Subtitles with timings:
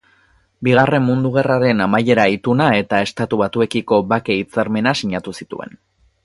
[0.67, 5.79] Bigarren Mundu Gerraren amaiera-ituna eta Estatu Batuekiko bake-hitzarmena sinatu zituen.